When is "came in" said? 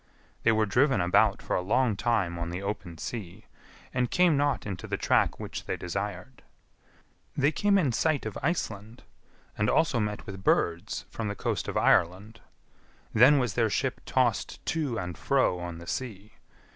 7.51-7.91